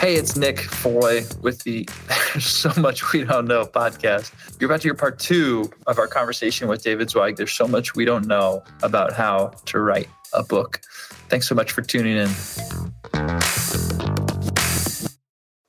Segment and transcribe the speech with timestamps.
[0.00, 1.88] Hey, it's Nick Foy with the
[2.32, 4.32] There's So Much We Don't Know podcast.
[4.60, 7.36] You're about to hear part two of our conversation with David Zweig.
[7.36, 10.80] There's so much we don't know about how to write a book.
[11.30, 12.28] Thanks so much for tuning in.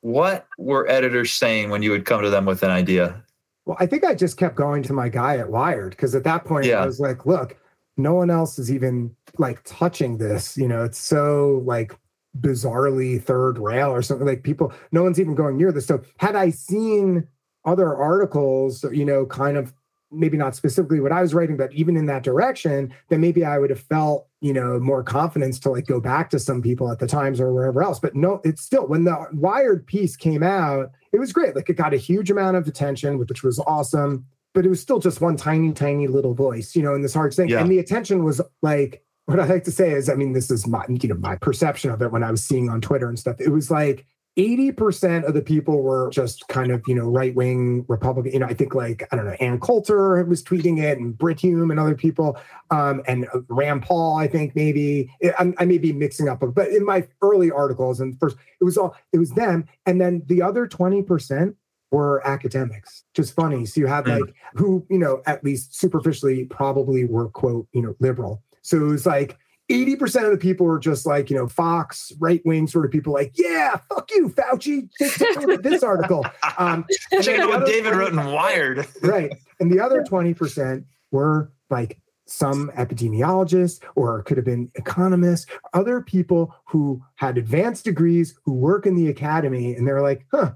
[0.01, 3.23] What were editors saying when you would come to them with an idea?
[3.65, 6.45] Well, I think I just kept going to my guy at Wired because at that
[6.45, 6.83] point Yeah.
[6.83, 7.57] I was like, look,
[7.97, 10.55] no one else is even like touching this.
[10.55, 11.97] You know, it's so like
[12.37, 15.85] bizarrely third rail or something like people, no one's even going near this.
[15.85, 17.27] So had I seen
[17.65, 19.73] other articles, you know, kind of
[20.11, 23.59] maybe not specifically what I was writing, but even in that direction, then maybe I
[23.59, 26.99] would have felt, you know, more confidence to like go back to some people at
[26.99, 27.99] the Times or wherever else.
[27.99, 31.55] But no, it's still when the Wired piece came out, it was great.
[31.55, 34.25] Like it got a huge amount of attention, which was awesome.
[34.55, 37.33] But it was still just one tiny, tiny little voice, you know, in this hard
[37.33, 37.49] thing.
[37.49, 37.61] Yeah.
[37.61, 40.65] And the attention was like, what I like to say is, I mean, this is
[40.67, 43.39] my, you know, my perception of it when I was seeing on Twitter and stuff.
[43.39, 44.05] It was like
[44.37, 48.31] 80% of the people were just kind of, you know, right wing Republican.
[48.31, 51.41] You know, I think like, I don't know, Ann Coulter was tweeting it and Brit
[51.41, 52.37] Hume and other people,
[52.71, 55.11] um, and uh, Rand Paul, I think maybe.
[55.37, 58.77] I, I may be mixing up, but in my early articles and first, it was
[58.77, 59.65] all, it was them.
[59.85, 61.53] And then the other 20%
[61.91, 63.03] were academics.
[63.13, 63.65] Just funny.
[63.65, 64.21] So you had Mm.
[64.21, 68.41] like, who, you know, at least superficially probably were, quote, you know, liberal.
[68.69, 69.37] So it was like,
[69.69, 73.13] 80% of the people were just like, you know, Fox, right wing sort of people
[73.13, 74.89] like, yeah, fuck you, Fauci.
[74.97, 76.25] Take, take a look at this article.
[76.57, 76.85] Um,
[77.21, 78.85] Check out what David wrote in Wired.
[79.01, 79.31] right.
[79.61, 86.53] And the other 20% were like some epidemiologists or could have been economists, other people
[86.65, 89.73] who had advanced degrees who work in the academy.
[89.73, 90.51] And they're like, huh,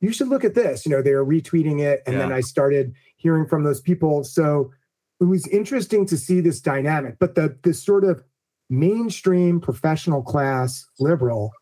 [0.00, 0.86] you should look at this.
[0.86, 2.02] You know, they were retweeting it.
[2.06, 4.24] And then I started hearing from those people.
[4.24, 4.72] So
[5.22, 7.16] it was interesting to see this dynamic.
[7.18, 8.22] But the this sort of
[8.68, 11.52] mainstream professional class liberal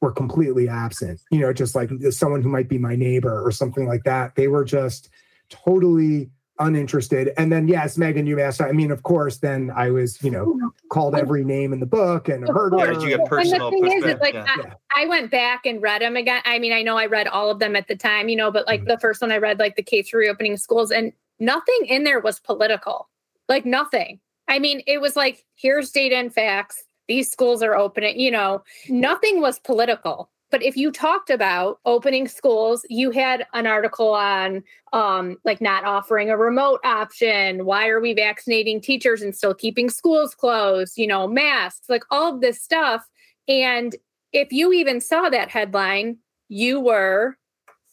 [0.00, 1.20] were completely absent.
[1.30, 4.34] You know, just like someone who might be my neighbor or something like that.
[4.36, 5.10] They were just
[5.50, 7.32] totally uninterested.
[7.36, 8.60] And then, yes, Meghan, you asked.
[8.60, 12.28] I mean, of course, then I was, you know, called every name in the book
[12.28, 12.92] and a murderer.
[12.92, 14.74] Yeah, you get and personal the thing is, pushback, is like yeah.
[14.94, 16.40] I, I went back and read them again.
[16.46, 18.66] I mean, I know I read all of them at the time, you know, but
[18.66, 18.88] like Mhm.
[18.88, 22.20] the first one I read, like the case for reopening schools, and nothing in there
[22.20, 23.08] was political.
[23.50, 24.20] Like nothing.
[24.48, 26.82] I mean, it was like, here's data and facts.
[27.08, 30.30] These schools are opening, you know, nothing was political.
[30.50, 34.62] But if you talked about opening schools, you had an article on
[34.92, 37.64] um, like not offering a remote option.
[37.64, 40.96] Why are we vaccinating teachers and still keeping schools closed?
[40.96, 43.04] You know, masks, like all of this stuff.
[43.48, 43.94] And
[44.32, 46.18] if you even saw that headline,
[46.48, 47.36] you were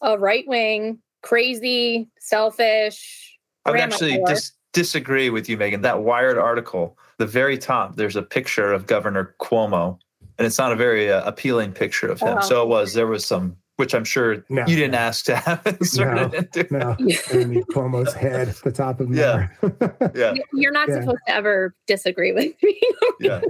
[0.02, 3.36] a right wing, crazy, selfish.
[3.64, 4.52] I would actually dis-
[4.82, 5.82] disagree with you, Meghan.
[5.82, 9.98] That Wired article, the very top, there's a picture of Governor Cuomo,
[10.38, 12.38] and it's not a very uh, appealing picture of him.
[12.38, 12.40] Oh.
[12.46, 12.94] So it was.
[12.94, 14.64] There was some, which I'm sure No.
[14.68, 16.66] you didn't ask to have inserted into.
[16.72, 16.90] no,
[17.32, 19.48] Andy Cuomo's head at the top of Yeah.
[19.60, 20.12] there.
[20.14, 21.00] Yeah, You- You're not Yeah.
[21.00, 22.80] supposed to ever disagree with me.
[23.20, 23.40] yeah,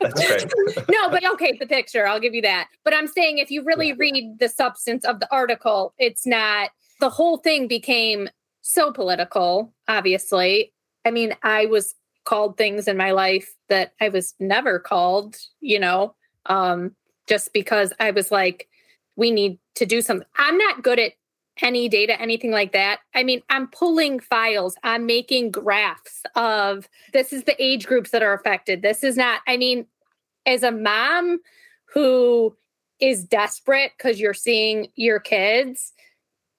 [0.00, 0.52] that's great.
[0.90, 2.66] no, but okay, the picture, I'll give you that.
[2.84, 6.70] But I'm saying if you really read the substance of the article, it's not
[7.00, 8.28] the whole thing became
[8.66, 10.72] so political, obviously.
[11.04, 11.94] I mean, I was
[12.24, 16.14] called things in my life that I was never called, you know,
[16.46, 16.96] um,
[17.28, 18.66] just because I was like,
[19.16, 20.26] we need to do something.
[20.38, 21.12] I'm not good at
[21.60, 23.00] any data, anything like that.
[23.14, 28.22] I mean, I'm pulling files, I'm making graphs of this is the age groups that
[28.22, 28.80] are affected.
[28.80, 29.86] This is not, I mean,
[30.46, 31.38] as a mom
[31.92, 32.56] who
[32.98, 35.92] is desperate because you're seeing your kids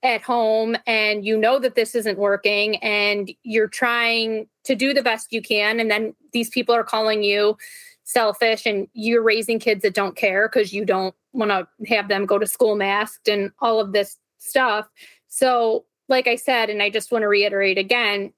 [0.06, 5.02] at home and you know that this isn't working and you're trying to do the
[5.02, 5.80] best you can.
[5.80, 7.58] And then these people are calling you
[8.04, 12.26] selfish and you're raising kids that don't care because you don't want to have them
[12.26, 14.88] go to school masked and all of this stuff.
[15.28, 18.32] So like i said and i just want to reiterate again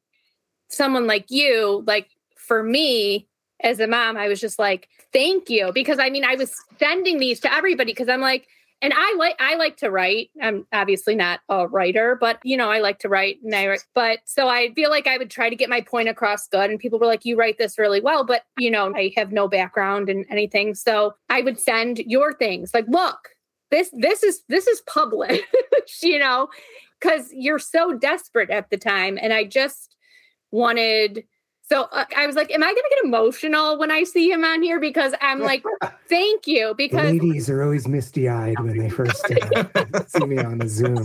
[0.69, 3.27] someone like you like for me
[3.61, 5.71] as a mom i was just like thank you.
[5.73, 8.47] Because i mean i was sending these to everybody because i'm like
[8.81, 10.29] and i like i like to write.
[10.41, 14.19] I'm obviously not a writer but you know i like to write and i but
[14.25, 16.99] so i feel like i would try to get my point across good and people
[16.99, 20.25] were like you write this really well but you know i have no background in
[20.29, 20.75] anything.
[20.75, 23.29] So i would send your things like look
[23.71, 25.43] this this is this is public
[26.01, 26.47] you know
[26.99, 29.17] because you're so desperate at the time.
[29.21, 29.95] And i just
[30.51, 31.23] wanted
[31.69, 34.43] so uh, i was like am i going to get emotional when i see him
[34.43, 35.63] on here because i'm like
[36.09, 40.57] thank you because ladies are always misty eyed when they first uh, see me on
[40.57, 41.03] the Zoom.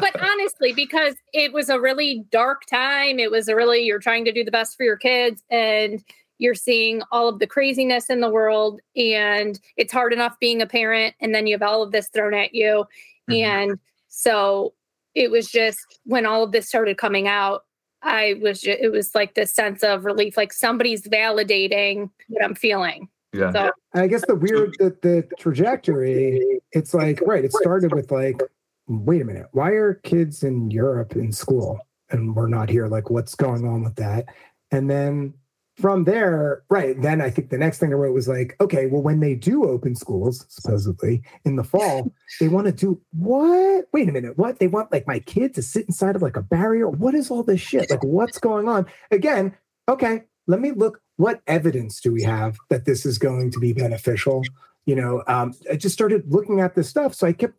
[0.00, 4.24] but honestly, because it was a really dark time, it was a really you're trying
[4.24, 6.04] to do the best for your kids, and
[6.38, 10.66] you're seeing all of the craziness in the world and it's hard enough being a
[10.66, 12.84] parent and then you have all of this thrown at you
[13.30, 13.44] mm-hmm.
[13.44, 13.78] and
[14.08, 14.74] so
[15.14, 17.62] it was just when all of this started coming out
[18.04, 22.54] i was just, it was like this sense of relief like somebody's validating what i'm
[22.54, 23.08] feeling.
[23.32, 23.50] Yeah.
[23.50, 28.40] So, i guess the weird the, the trajectory it's like right it started with like
[28.86, 31.80] wait a minute why are kids in europe in school
[32.14, 32.86] and we're not here?
[32.86, 34.26] Like what's going on with that?
[34.70, 35.34] And then
[35.76, 39.02] from there, right, then I think the next thing I wrote was like, okay, well,
[39.02, 43.86] when they do open schools, supposedly in the fall, they want to do what?
[43.92, 44.60] Wait a minute, what?
[44.60, 46.88] They want like my kid to sit inside of like a barrier?
[46.88, 47.90] What is all this shit?
[47.90, 48.86] Like, what's going on?
[49.10, 49.56] Again,
[49.88, 51.00] okay, let me look.
[51.16, 54.42] What evidence do we have that this is going to be beneficial?
[54.84, 57.14] You know, um, I just started looking at this stuff.
[57.14, 57.54] So I kept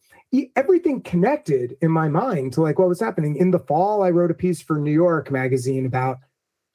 [0.55, 3.35] everything connected in my mind to like what was happening.
[3.37, 6.17] In the fall, I wrote a piece for New York Magazine about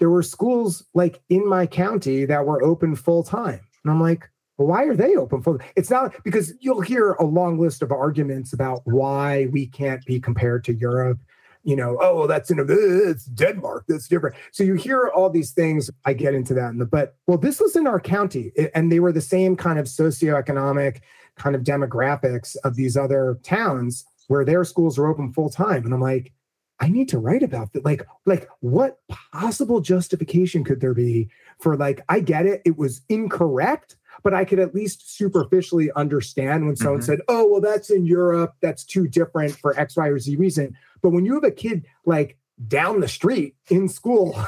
[0.00, 3.61] there were schools like in my county that were open full time.
[3.85, 5.58] And I'm like, well, why are they open full?
[5.76, 10.19] It's not because you'll hear a long list of arguments about why we can't be
[10.19, 11.19] compared to Europe.
[11.62, 13.85] You know, oh, that's in a, it's Denmark.
[13.87, 14.35] That's different.
[14.50, 15.91] So you hear all these things.
[16.06, 18.99] I get into that, in the, but well, this was in our county, and they
[18.99, 21.02] were the same kind of socioeconomic
[21.37, 25.85] kind of demographics of these other towns where their schools are open full time.
[25.85, 26.32] And I'm like,
[26.81, 27.85] I need to write about that.
[27.85, 28.99] Like, like what
[29.32, 31.29] possible justification could there be
[31.61, 36.67] for like, I get it, it was incorrect, but I could at least superficially understand
[36.67, 37.06] when someone mm-hmm.
[37.06, 40.77] said, Oh, well, that's in Europe, that's too different for X, Y, or Z reason.
[41.03, 44.38] But when you have a kid like down the street in school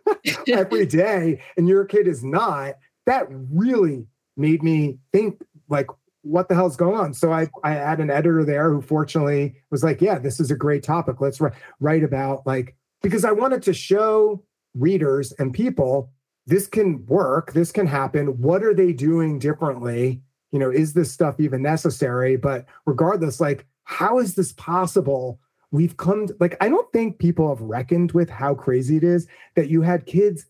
[0.48, 2.74] every day and your kid is not,
[3.06, 5.86] that really made me think like
[6.22, 7.14] what the hell's going on?
[7.14, 10.56] So I, I had an editor there who fortunately was like, yeah, this is a
[10.56, 11.20] great topic.
[11.20, 14.42] Let's write write about like, because I wanted to show
[14.74, 16.12] readers and people
[16.46, 18.40] this can work, this can happen.
[18.40, 20.22] What are they doing differently?
[20.52, 22.36] You know, is this stuff even necessary?
[22.36, 25.38] But regardless, like, how is this possible?
[25.70, 29.28] We've come to, like, I don't think people have reckoned with how crazy it is
[29.54, 30.46] that you had kids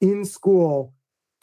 [0.00, 0.92] in school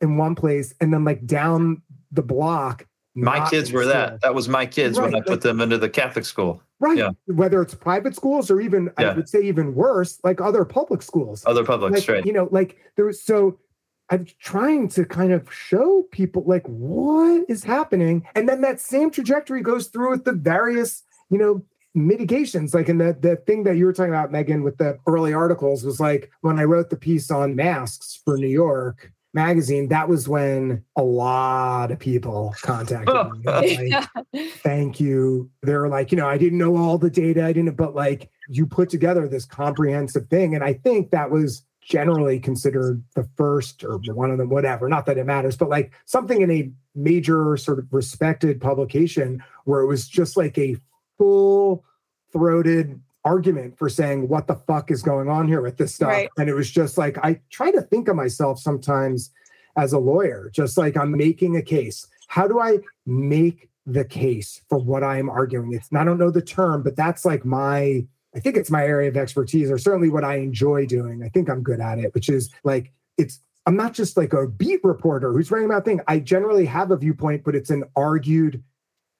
[0.02, 1.82] in one place and then like down
[2.12, 4.22] the block my kids were that.
[4.22, 5.06] That was my kids right.
[5.12, 6.62] when I put them into the Catholic school.
[6.80, 6.98] Right.
[6.98, 7.12] Yeah.
[7.28, 9.12] Whether it's private schools or even yeah.
[9.12, 11.44] I would say even worse, like other public schools.
[11.46, 12.26] Other public, like, right.
[12.26, 13.58] You know, like there was so
[14.10, 18.28] I'm trying to kind of show people like what is happening.
[18.36, 21.64] And then that same trajectory goes through with the various, you know,
[21.96, 22.74] mitigations.
[22.74, 25.84] Like in the the thing that you were talking about, Meghan, with the early articles
[25.84, 30.28] was like when I wrote the piece on masks for New York, magazine, that was
[30.28, 33.94] when a lot of people contacted me.
[34.34, 35.52] Like, Thank you.
[35.62, 37.46] They're like, you know, I didn't know all the data.
[37.46, 40.56] I didn't, but like you put together this comprehensive thing.
[40.56, 44.90] And I think that was generally considered the first or one of them, whatever.
[44.90, 49.82] Not that it matters, but like something in a major sort of respected publication where
[49.82, 50.78] it was just like a
[51.18, 51.84] full
[52.32, 56.10] throated argument for saying what the fuck is going on here with this stuff?
[56.10, 56.30] Right.
[56.38, 59.32] and it was just like i try to think of myself sometimes
[59.76, 62.08] as a lawyer just like i'm making a case.
[62.28, 65.74] How do i make the case for what i'm arguing?
[65.74, 68.06] It's not i don't know the term but that's like my
[68.36, 71.24] i think it's my area of expertise or certainly what i enjoy doing.
[71.24, 74.48] I think i'm good at it which is like it's i'm not just like a
[74.48, 78.64] beat reporter who's writing about thing i generally have a viewpoint but it's an argued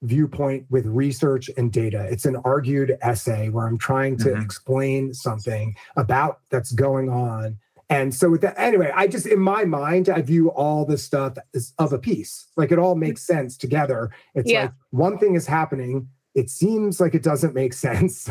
[0.06, 2.08] viewpoint with research and data.
[2.10, 4.42] It's an argued essay where I'm trying to mm-hmm.
[4.42, 7.58] explain something about that's going on.
[7.90, 11.38] And so with that, anyway, I just in my mind, I view all this stuff
[11.54, 12.48] as of a piece.
[12.58, 14.12] Like it all makes sense together.
[14.34, 14.64] It's yeah.
[14.64, 16.08] like one thing is happening.
[16.34, 18.30] It seems like it doesn't make sense.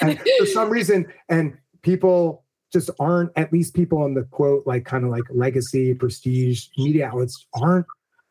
[0.00, 4.84] and for some reason, and people just aren't, at least people in the quote, like
[4.84, 7.86] kind of like legacy, prestige media outlets aren't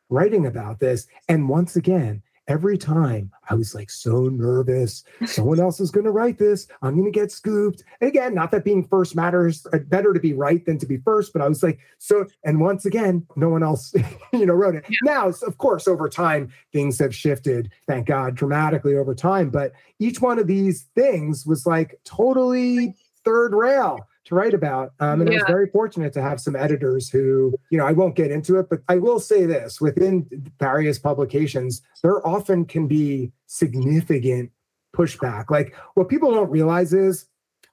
[0.09, 1.07] writing about this.
[1.29, 5.03] And once again, every time I was like so nervous.
[5.25, 6.67] Someone else is going to write this.
[6.81, 7.83] I'm going to get scooped.
[8.01, 10.97] And again, not that being first matters, uh, better to be right than to be
[10.97, 13.93] first, but I was like, so, and once again, no one else,
[14.33, 14.85] you know, wrote it.
[14.89, 14.97] Yeah.
[15.03, 19.49] Now, of course, over time, things have shifted, thank God, dramatically over time.
[19.49, 24.93] But each one of these things was like totally third rail to write about.
[24.99, 25.39] Um, and yeah.
[25.39, 28.57] I was very fortunate to have some editors who, you know, I won't get into
[28.59, 30.27] it, but I will say this within
[30.59, 34.51] various publications, there often can be significant
[34.95, 35.49] pushback.
[35.49, 37.25] Like what people don't realize is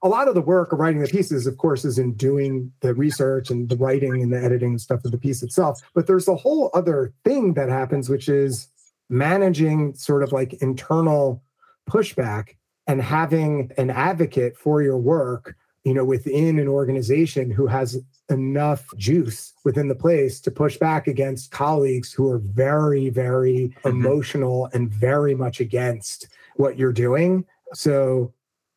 [0.03, 2.95] a lot of the work of writing the pieces, of course, is in doing the
[2.95, 5.81] research and the writing and the editing and stuff of the piece itself.
[5.95, 8.69] But there's a whole other thing that happens, which is
[9.11, 11.43] managing sort of like internal
[11.89, 17.99] pushback and having an advocate for your work you know, within an organization who has
[18.29, 23.89] enough juice within the place to push back against colleagues who are very, very mm-hmm.
[23.89, 27.45] emotional and very much against what you're doing.
[27.73, 28.33] So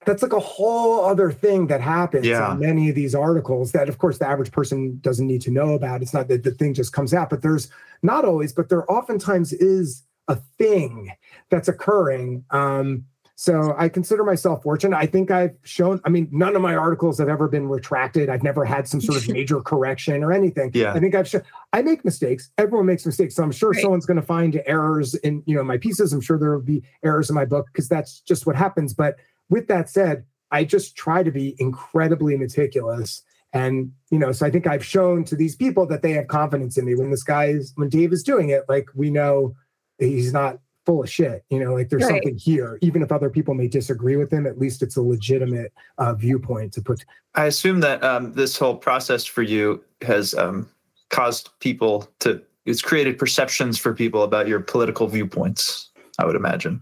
[0.05, 2.53] that's like a whole other thing that happens yeah.
[2.53, 5.73] in many of these articles that of course the average person doesn't need to know
[5.73, 7.69] about it's not that the thing just comes out but there's
[8.01, 11.11] not always but there oftentimes is a thing
[11.49, 13.05] that's occurring um,
[13.35, 14.95] so I consider myself fortunate.
[14.95, 18.29] I think I've shown, I mean, none of my articles have ever been retracted.
[18.29, 20.71] I've never had some sort of major correction or anything.
[20.73, 20.93] Yeah.
[20.93, 21.41] I think I've shown,
[21.73, 22.51] I make mistakes.
[22.59, 23.35] Everyone makes mistakes.
[23.35, 23.81] So I'm sure right.
[23.81, 26.13] someone's going to find errors in, you know, my pieces.
[26.13, 28.93] I'm sure there will be errors in my book because that's just what happens.
[28.93, 29.15] But
[29.49, 33.23] with that said, I just try to be incredibly meticulous.
[33.51, 36.77] And, you know, so I think I've shown to these people that they have confidence
[36.77, 39.55] in me when this guy is, when Dave is doing it, like we know
[39.97, 41.43] he's not full of shit.
[41.49, 42.11] You know, like there's right.
[42.11, 42.77] something here.
[42.81, 46.73] Even if other people may disagree with him, at least it's a legitimate uh, viewpoint
[46.73, 47.03] to put.
[47.35, 50.69] I assume that um, this whole process for you has um,
[51.09, 52.41] caused people to.
[52.65, 55.89] It's created perceptions for people about your political viewpoints.
[56.17, 56.81] I would imagine.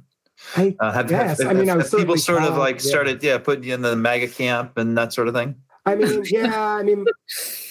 [0.57, 2.89] I uh, have, yes, have, I mean, have, I people sort of like yeah.
[2.89, 5.55] started, yeah, putting you in the MAGA camp and that sort of thing.
[5.85, 7.05] I mean, yeah, I mean,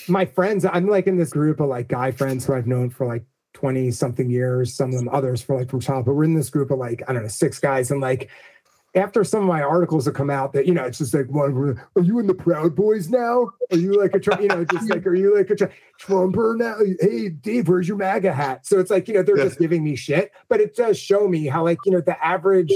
[0.08, 3.06] my friends, I'm like in this group of like guy friends who I've known for
[3.06, 3.24] like
[3.60, 6.06] 20 something years, some of them others for like from childhood.
[6.06, 7.90] But we're in this group of like, I don't know, six guys.
[7.90, 8.30] And like
[8.94, 11.78] after some of my articles have come out that, you know, it's just like one,
[11.94, 13.50] are you in the Proud Boys now?
[13.70, 16.76] Are you like a Trump, you know, just like, are you like a Trumper now?
[17.00, 18.66] Hey, Dave, where's your MAGA hat?
[18.66, 19.44] So it's like, you know, they're yeah.
[19.44, 22.72] just giving me shit, but it does show me how like, you know, the average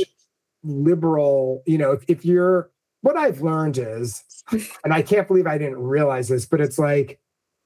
[0.62, 4.22] liberal, you know, if, if you're, what I've learned is,
[4.84, 7.18] and I can't believe I didn't realize this, but it's like,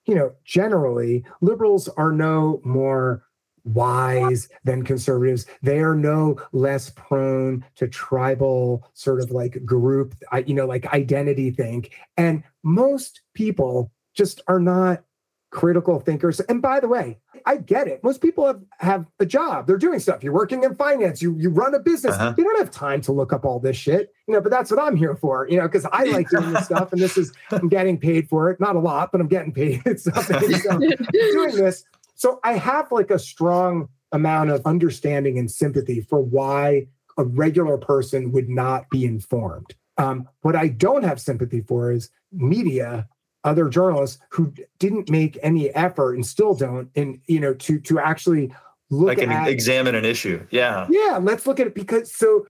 [0.09, 3.23] you know, generally liberals are no more
[3.65, 5.45] wise than conservatives.
[5.63, 10.15] They are no less prone to tribal sort of like group,
[10.47, 11.93] you know, like identity think.
[12.17, 15.05] And most people just are not
[15.51, 16.41] critical thinkers.
[16.41, 18.03] And by the way, I get it.
[18.05, 19.67] Most people have, have a job.
[19.67, 20.23] They're doing stuff.
[20.23, 21.23] You're working in finance.
[21.23, 22.15] You you run a business.
[22.15, 22.35] Uh-huh.
[22.37, 24.13] You don't have time to look up all this shit.
[24.27, 25.49] You know, but that's what I'm here for.
[25.49, 28.51] You know, because I like doing this stuff, and this is I'm getting paid for
[28.51, 28.61] it.
[28.61, 29.83] Not a lot, but I'm getting paid.
[30.01, 30.55] something.
[30.55, 31.85] So doing this.
[32.15, 36.87] So I have like a strong amount of understanding and sympathy for why
[37.17, 39.75] a regular person would not be informed.
[39.99, 43.09] Um, what I don't have sympathy for is media
[43.45, 47.99] other journalists who didn't make any effort and still don't and you know to to
[47.99, 48.53] actually
[48.91, 50.45] look like at examine an issue.
[50.51, 50.87] Yeah.
[50.91, 52.47] Yeah let's look at it because so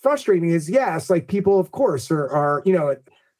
[0.00, 2.94] frustrating is yes like people of course are are you know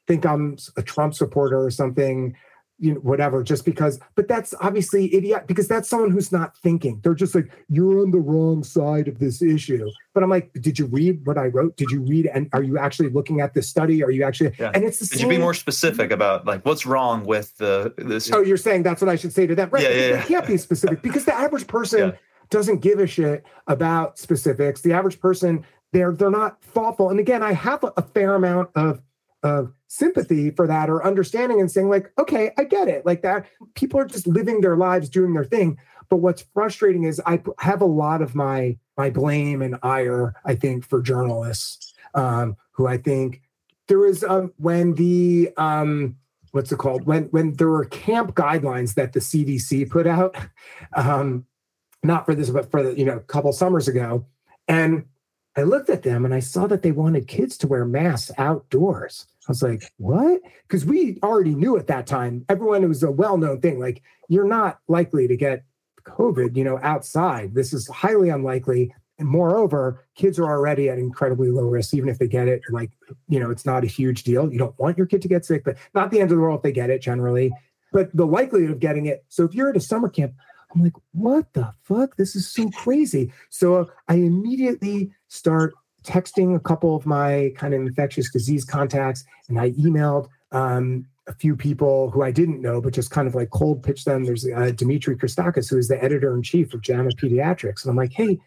[0.06, 2.34] think i'm a trump supporter or something
[2.78, 7.00] you know, whatever, just because, but that's obviously idiot because that's someone who's not thinking.
[7.02, 9.90] They're just like, you're on the wrong side of this issue.
[10.14, 11.76] But I'm like, did you read what I wrote?
[11.76, 12.26] Did you read?
[12.32, 14.02] And are you actually looking at this study?
[14.04, 14.70] Are you actually, yeah.
[14.74, 15.30] and it's the Could same.
[15.30, 18.30] you be more specific about like what's wrong with the, this?
[18.32, 19.70] Oh, you're saying that's what I should say to them.
[19.70, 19.82] Right.
[19.82, 20.22] Yeah, yeah, yeah.
[20.22, 22.16] can't be specific because the average person yeah.
[22.50, 24.82] doesn't give a shit about specifics.
[24.82, 27.10] The average person, they're, they're not thoughtful.
[27.10, 29.02] And again, I have a, a fair amount of,
[29.42, 33.06] of sympathy for that or understanding and saying like okay i get it.
[33.06, 35.78] Like that people are just living their lives doing their thing.
[36.08, 40.54] But what's frustrating is i have a lot of my my blame and ire i
[40.54, 43.42] think for journalists um, who i think
[43.88, 46.16] there was um, when the um,
[46.52, 47.04] what's it called?
[47.04, 50.36] When when there were camp guidelines that the cdc put out
[50.94, 51.46] um,
[52.02, 54.24] not for this but for the you know a couple summers ago
[54.68, 55.04] and
[55.58, 59.26] i looked at them and i saw that they wanted kids to wear masks outdoors
[59.48, 60.42] I was like, what?
[60.64, 63.80] Because we already knew at that time, everyone, it was a well known thing.
[63.80, 65.64] Like, you're not likely to get
[66.04, 67.54] COVID, you know, outside.
[67.54, 68.94] This is highly unlikely.
[69.18, 72.60] And moreover, kids are already at incredibly low risk, even if they get it.
[72.70, 72.90] Like,
[73.28, 74.52] you know, it's not a huge deal.
[74.52, 76.58] You don't want your kid to get sick, but not the end of the world
[76.58, 77.50] if they get it generally.
[77.90, 79.24] But the likelihood of getting it.
[79.28, 80.34] So if you're at a summer camp,
[80.74, 82.16] I'm like, what the fuck?
[82.16, 83.32] This is so crazy.
[83.48, 89.58] So I immediately start texting a couple of my kind of infectious disease contacts, and
[89.58, 93.50] I emailed um, a few people who I didn't know, but just kind of like
[93.50, 94.24] cold pitch them.
[94.24, 97.96] There's uh, Dimitri Christakis, who is the editor in chief of JAMA Pediatrics, and I'm
[97.96, 98.38] like, hey,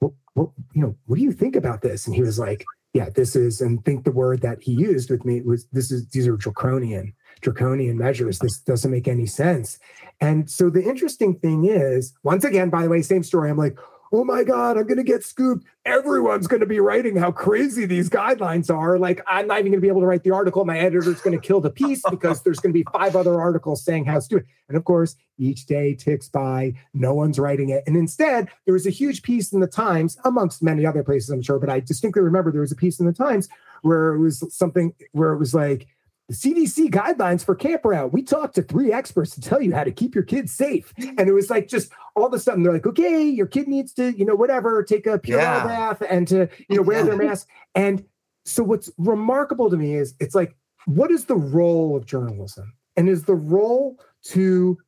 [0.00, 2.06] what, what, you know, what do you think about this?
[2.06, 5.24] And he was like, yeah, this is, and think the word that he used with
[5.24, 7.12] me was this is these are draconian,
[7.42, 8.38] draconian measures.
[8.38, 9.78] This doesn't make any sense.
[10.20, 13.50] And so the interesting thing is, once again, by the way, same story.
[13.50, 13.76] I'm like,
[14.12, 15.66] oh my God, I'm going to get scooped.
[15.84, 18.98] Everyone's going to be writing how crazy these guidelines are.
[18.98, 20.64] Like, I'm not even going to be able to write the article.
[20.64, 23.84] My editor's going to kill the piece because there's going to be five other articles
[23.84, 24.46] saying how stupid.
[24.68, 27.84] And of course, each day ticks by, no one's writing it.
[27.86, 31.42] And instead, there was a huge piece in the Times, amongst many other places, I'm
[31.42, 33.48] sure, but I distinctly remember there was a piece in the Times
[33.82, 35.86] where it was something where it was like,
[36.28, 38.12] the CDC guidelines for campground.
[38.12, 40.92] We talked to three experts to tell you how to keep your kids safe.
[40.98, 43.92] And it was like just all of a sudden they're like, okay, your kid needs
[43.94, 45.64] to, you know, whatever, take a Purell Yeah.
[45.64, 47.48] bath and to, you know, wear their mask.
[47.74, 48.04] And
[48.44, 50.56] so what's remarkable to me is it's like,
[50.86, 52.72] what is the role of journalism?
[52.96, 54.78] And is the role to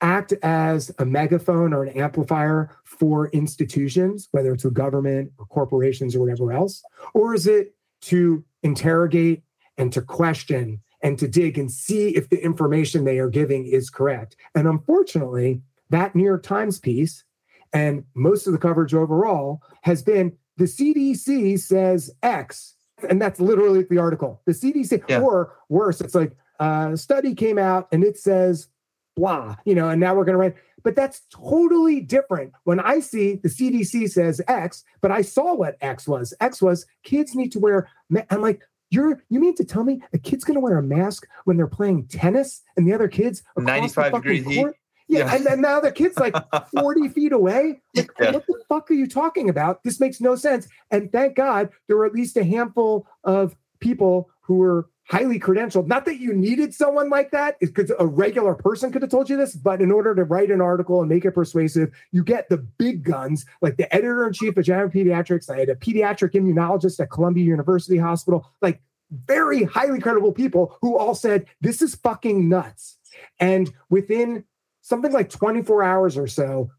[0.00, 6.16] act as a megaphone or an amplifier for institutions, whether it's a government or corporations
[6.16, 6.82] or whatever else?
[7.14, 9.42] Or is it to interrogate
[9.80, 13.88] and to question and to dig and see if the information they are giving is
[13.88, 14.36] correct?
[14.54, 17.24] And unfortunately, that New York Times piece
[17.72, 22.74] and most of the coverage overall has been the CDC says X.
[23.08, 24.42] And that's literally the article.
[24.44, 25.22] The CDC, Yeah.
[25.22, 28.68] or worse, it's like uh, a study came out and it says
[29.16, 30.54] blah, you know, and now we're going to write.
[30.82, 32.52] But that's totally different.
[32.64, 36.34] When I see the CDC says X, but I saw what X was.
[36.40, 37.88] X was kids need to wear.
[38.30, 41.56] I'm like, you're you mean to tell me a kid's to wear a mask when
[41.56, 44.56] they're playing tennis and the other kids across the 95 fucking heat?
[44.56, 44.76] court?
[45.08, 45.52] Yeah, Yeah.
[45.52, 46.34] and now the kid's like
[46.78, 47.80] 40 feet away.
[47.96, 48.32] Like, Yeah.
[48.32, 49.82] what the fuck are you talking about?
[49.84, 50.68] This makes no sense.
[50.90, 55.88] And thank God there were at least a handful of people who were highly credentialed.
[55.88, 59.36] Not that you needed someone like that, because a regular person could have told you
[59.36, 62.58] this, but in order to write an article and make it persuasive, you get the
[62.58, 65.50] big guns, like the editor in chief of JAMA Pediatrics.
[65.50, 70.96] I had a pediatric immunologist at Columbia University Hospital, like very highly credible people who
[70.96, 72.96] all said, This is fucking nuts.
[73.40, 74.44] And within
[74.80, 76.70] something like 24 hours or so,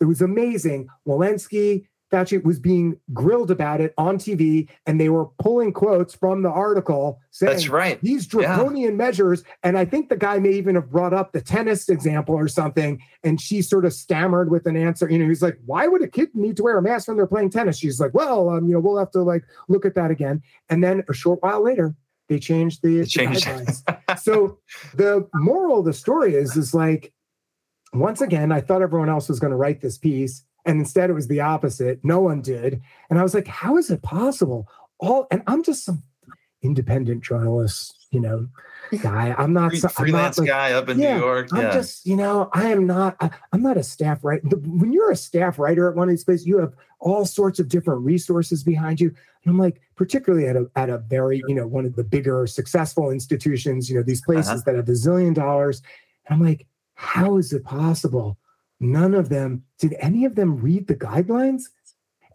[0.00, 0.88] it was amazing.
[1.06, 6.42] Walensky, Fauci was being grilled about it on TV, and they were pulling quotes from
[6.42, 8.00] the article saying That's right.
[8.02, 9.42] these draconian measures.
[9.64, 13.02] And I think the guy may even have brought up the tennis example or something.
[13.24, 15.10] And she sort of stammered with an answer.
[15.10, 17.26] You know, he's like, why would a kid need to wear a mask when they're
[17.26, 17.78] playing tennis?
[17.78, 20.40] She's like, well, um, you know, we'll have to like look at that again.
[20.68, 21.96] And then a short while later,
[22.28, 23.44] they changed the, the changed.
[23.44, 24.18] guidelines.
[24.20, 24.58] so
[24.94, 27.12] the moral of the story is, is like,
[27.92, 30.44] once again, I thought everyone else was going to write this piece.
[30.64, 32.00] And instead, it was the opposite.
[32.02, 32.80] No one did.
[33.10, 34.68] And I was like, how is it possible?
[34.98, 36.02] All and I'm just some
[36.62, 38.48] independent journalist, you know,
[39.02, 39.34] guy.
[39.36, 41.48] I'm not Free- so, I'm not freelance like- guy up in Yeah, New York.
[41.52, 41.58] Yeah.
[41.68, 44.42] I'm just, you know, I am not, I, am not a staff writer.
[44.48, 47.68] When you're a staff writer at one of these places, you have all sorts of
[47.68, 49.08] different resources behind you.
[49.08, 52.46] And I'm like, particularly at a, at a very, you know, one of the bigger
[52.46, 54.62] successful institutions, you know, these places Uh-huh.
[54.64, 55.82] that have a zillion dollars.
[56.26, 58.38] And I'm like, how is it possible?
[58.80, 61.64] None of them, did any of them read the guidelines?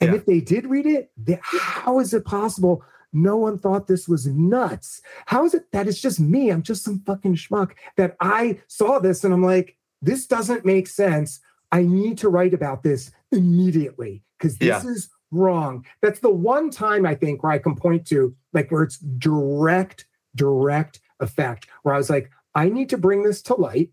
[0.02, 0.16] And Yeah.
[0.18, 2.84] if they did read it, they, how is it possible?
[3.12, 5.02] No one thought this was nuts.
[5.26, 6.50] How is it that it's just me?
[6.52, 10.88] I'm just some fucking schmuck that I saw this and I'm like, this doesn't make
[10.88, 11.40] sense.
[11.72, 14.90] I need to write about this immediately because this Yeah.
[14.90, 15.86] is wrong.
[16.02, 20.06] That's the one time I think where I can point to, like, where it's direct,
[20.36, 23.92] direct effect, where I was like, I need to bring this to light.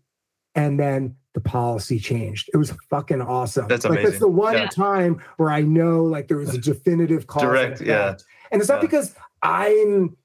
[0.55, 2.49] And then the policy changed.
[2.51, 3.67] It was fucking awesome.
[3.67, 4.65] That's like that's the one Yeah.
[4.69, 7.43] time where I know like there was a definitive cause.
[7.43, 8.15] and Direct, yeah.
[8.51, 8.81] And it's not Yeah.
[8.87, 10.17] because I'm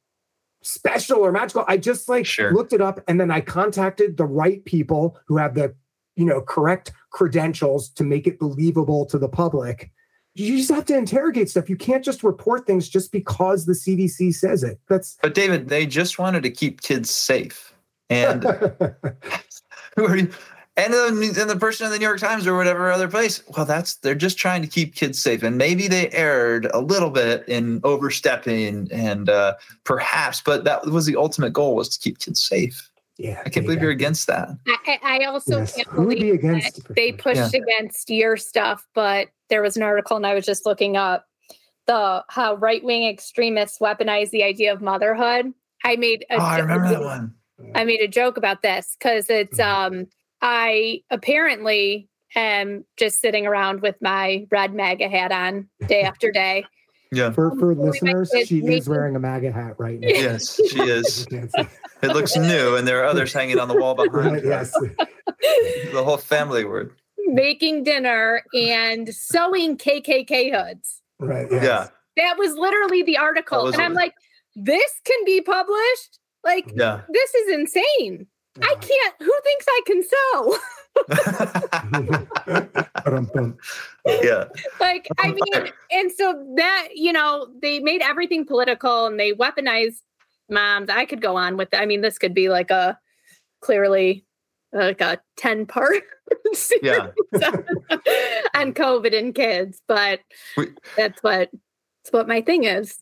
[0.63, 1.67] special or magical.
[1.69, 2.51] I just like Sure.
[2.55, 5.75] looked it up and then I contacted the right people who have the,
[6.17, 9.91] you know, correct credentials to make it believable to the public.
[10.35, 11.69] You just have to interrogate stuff.
[11.69, 14.81] You can't just report things just because the CDC says it.
[14.89, 17.75] That's But David, they just wanted to keep kids safe.
[18.09, 18.43] And
[19.97, 20.31] who are you?
[20.75, 23.67] And the, and the person in the New York Times or whatever other place, well,
[23.67, 27.47] that's they're just trying to keep kids safe, and maybe they erred a little bit
[27.47, 29.55] in overstepping, and uh,
[29.85, 32.89] perhaps, but that was the ultimate goal was to keep kids safe.
[33.19, 33.43] yeah.
[33.45, 34.49] I can't believe you're against that.
[34.67, 35.75] I, I I also Yes.
[35.77, 37.19] can't Who would be believe against that they sure.
[37.19, 41.27] pushed against your stuff, but there was an article and I was just looking up
[41.87, 45.53] the how right wing extremists weaponize the idea of motherhood.
[45.85, 47.35] I made a Oh, I remember that joke- one.
[47.75, 50.07] I made a joke about this because it's um
[50.43, 56.65] I apparently am just sitting around with my red MAGA hat on day after day.
[57.13, 57.31] Yeah.
[57.31, 60.09] For for listeners, she is wearing a MAGA hat right now.
[60.09, 61.27] Yes, she is.
[61.31, 61.69] It
[62.09, 64.15] looks new, and there are others hanging on the wall behind.
[64.15, 64.49] Right, her.
[64.49, 64.73] yes.
[65.93, 66.93] The whole family word.
[67.27, 71.03] Making dinner and sewing KKK hoods.
[71.21, 71.47] Right.
[71.51, 71.63] Yes.
[71.63, 71.89] Yeah.
[72.17, 73.69] That was literally the article.
[73.69, 74.13] And I'm like,
[74.57, 76.19] this can be published?
[76.45, 77.03] Like, Yeah.
[77.09, 78.27] this is insane.
[78.61, 79.15] I can't.
[79.21, 80.59] Who thinks I can sew?
[84.23, 84.45] Yeah.
[84.81, 90.01] like, I mean, and so that, you know, they made everything political and they weaponized
[90.51, 90.91] moms.
[90.91, 92.99] I could go on with I mean, this could be like a
[93.61, 94.25] clearly
[94.73, 96.03] like a 10 part
[96.83, 97.09] Yeah.
[98.55, 100.21] on COVID and kids, but
[100.57, 102.99] We- that's what that's what my thing is.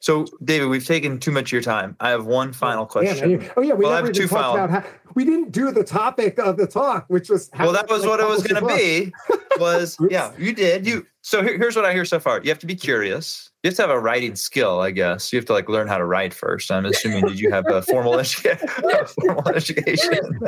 [0.00, 1.94] So, David, we've taken too much of your time.
[2.00, 3.30] I have one final question.
[3.30, 4.84] Yeah, oh yeah, we well, never even talked about how
[5.14, 8.20] we didn't do the topic of the talk, which was well, that was like, what
[8.20, 9.12] it was going to be.
[9.58, 11.04] Was yeah, you did you.
[11.20, 12.40] So here, here's what I hear so far.
[12.42, 13.50] You have to be curious.
[13.62, 15.32] You have to have a writing skill, I guess.
[15.32, 16.70] You have to like learn how to write first.
[16.70, 20.38] I'm assuming did you have a formal, educa- formal education?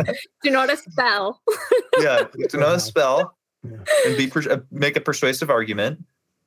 [0.44, 1.42] to know how to spell.
[1.98, 3.76] yeah, to know how to spell yeah.
[4.06, 6.02] and be per- uh, make a persuasive argument.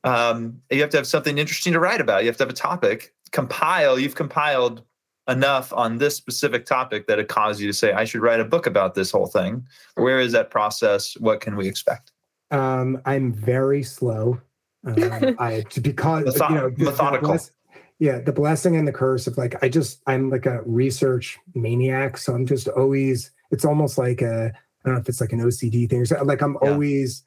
[0.06, 2.24] Um, you have to have something interesting to write about.
[2.24, 3.13] You have to have a topic.
[3.32, 4.00] Compile.
[4.00, 4.84] You've compiled
[5.28, 8.46] enough on this specific topic that it caused you to say, "I should write a
[8.46, 11.18] book about this whole thing." Where is that process?
[11.20, 12.12] What can we expect?
[12.52, 14.39] Um, I'm very slow.
[14.86, 17.34] Um, I because Method- you know methodical.
[17.34, 17.52] The bless,
[17.98, 22.18] yeah, the blessing and the curse of like I just I'm like a research maniac,
[22.18, 23.32] so I'm just always.
[23.52, 26.28] It's almost like a I don't know if it's like an OCD thing or something.
[26.28, 26.70] Like I'm yeah.
[26.70, 27.24] always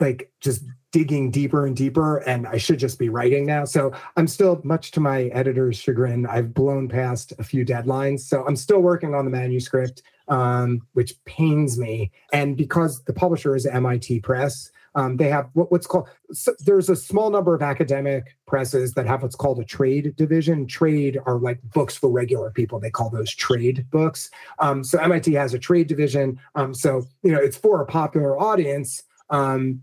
[0.00, 0.64] like just
[0.96, 3.66] digging deeper and deeper and I should just be writing now.
[3.66, 6.24] So I'm still much to my editor's chagrin.
[6.24, 8.20] I've blown past a few deadlines.
[8.20, 12.12] So I'm still working on the manuscript, um, which pains me.
[12.32, 16.88] And because the publisher is MIT Press, um, they have what, what's called so there's
[16.88, 21.38] a small number of academic presses that have what's called a trade division trade are
[21.38, 24.30] like books for regular people they call those trade books
[24.60, 28.40] um, so mit has a trade division um, so you know it's for a popular
[28.40, 29.82] audience um,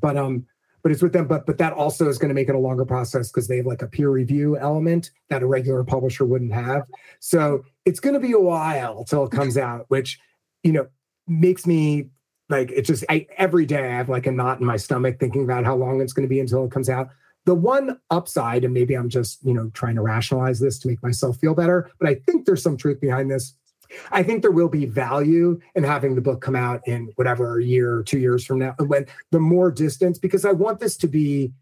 [0.00, 0.46] but um,
[0.82, 1.26] but it's with them.
[1.26, 3.66] But but that also is going to make it a longer process because they have
[3.66, 6.84] like a peer review element that a regular publisher wouldn't have.
[7.20, 10.18] So it's going to be a while till it comes out, which
[10.62, 10.86] you know
[11.26, 12.08] makes me
[12.48, 15.44] like it just I, every day I have like a knot in my stomach thinking
[15.44, 17.10] about how long it's going to be until it comes out.
[17.44, 21.02] The one upside, and maybe I'm just you know trying to rationalize this to make
[21.02, 23.54] myself feel better, but I think there's some truth behind this
[24.10, 27.96] I think there will be value in having the book come out in whatever year
[27.96, 31.52] or two years from now, when the more distance, because I want this to be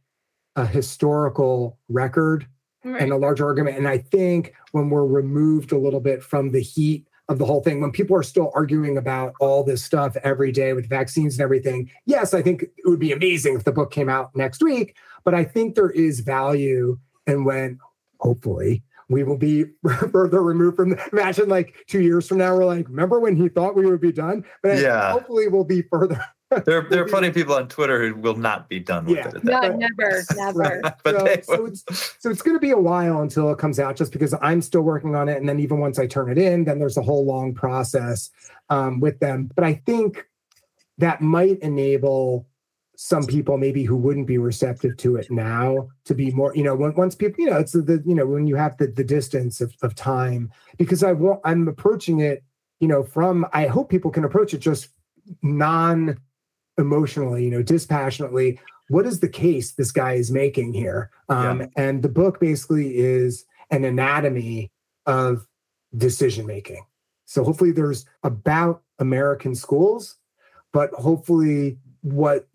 [0.56, 2.46] a historical record
[2.84, 3.00] right.
[3.02, 3.76] and a large argument.
[3.76, 7.62] And I think when we're removed a little bit from the heat of the whole
[7.62, 11.42] thing, when people are still arguing about all this stuff every day with vaccines and
[11.42, 14.96] everything, yes, I think it would be amazing if the book came out next week.
[15.24, 17.78] But I think there is value in when,
[18.20, 19.64] hopefully, we will be
[20.12, 23.49] further removed from the, imagine like two years from now we're like remember when he
[23.49, 26.21] thought we would be done but yeah hopefully we'll be further
[26.64, 29.29] there, there are plenty of people on Twitter who will not be done with yeah.
[29.29, 29.42] it.
[29.42, 30.81] No, never, never.
[31.03, 33.97] but so, so, it's so it's going to be a while until it comes out,
[33.97, 36.64] just because I'm still working on it, and then even once I turn it in,
[36.64, 38.31] then there's a whole long process
[38.71, 39.51] um, with them.
[39.57, 40.25] But I think
[40.99, 42.47] that might enable
[42.96, 46.74] some people maybe who wouldn't be receptive to it now to be more you know
[46.74, 49.74] once people you know it's the you know when you have the, the distance of,
[49.82, 52.42] of time because i want i'm approaching it
[52.80, 54.88] you know from i hope people can approach it just
[55.42, 56.16] non
[56.78, 58.61] emotionally you know dispassionately.
[58.88, 61.11] What is the case this guy is making here?
[61.28, 61.66] Um, yeah.
[61.76, 64.70] and the book basically is an anatomy
[65.06, 65.46] of
[65.96, 66.85] decision making
[67.24, 70.16] so hopefully there's about american schools
[70.72, 72.48] but hopefully what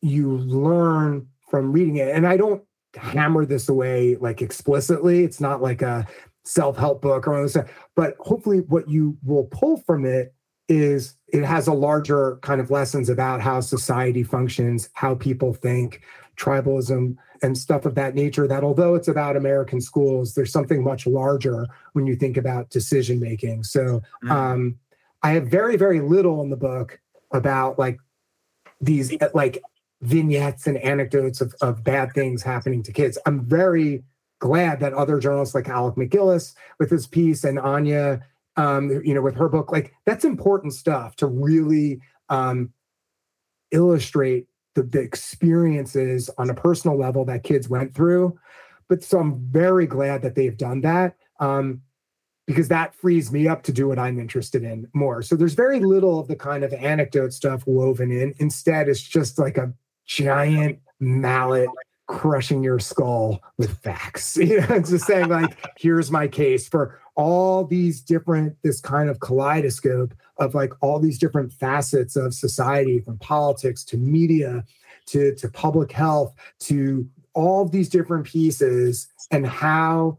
[0.00, 2.14] you learn from reading it.
[2.14, 2.62] And I don't
[2.94, 5.24] hammer this away like explicitly.
[5.24, 6.06] It's not like a
[6.44, 10.32] self-help book or anything, but hopefully what you will pull from it
[10.68, 16.02] is it has a larger kind of lessons about how society functions, how people think,
[16.36, 21.06] tribalism and stuff of that nature that although it's about American schools, there's something much
[21.06, 23.64] larger when you think about decision making.
[23.64, 24.30] So mm.
[24.30, 24.76] um,
[25.22, 27.00] I have very, very little in the book
[27.32, 27.98] about like
[28.80, 29.62] these like
[30.06, 33.18] vignettes and anecdotes of, of bad things happening to kids.
[33.26, 34.04] I'm very
[34.38, 38.20] glad that other journalists like Alec MacGillis with his piece and Anya,
[38.56, 42.72] um, you know, with her book, like that's important stuff to really um,
[43.72, 48.38] illustrate the, the experiences on a personal level that kids went through.
[48.88, 51.16] But so I'm very glad that they've done that.
[51.40, 51.82] Um,
[52.46, 55.20] because that frees me up to do what I'm interested in more.
[55.20, 58.34] So there's very little of the kind of anecdote stuff woven in.
[58.38, 59.72] Instead, it's just like a
[60.06, 61.68] giant mallet
[62.06, 64.36] crushing your skull with facts.
[64.40, 69.20] You know, just saying, like, here's my case for all these different, this kind of
[69.20, 74.64] kaleidoscope of like all these different facets of society, from politics to media
[75.06, 80.18] to, to public health to all these different pieces and how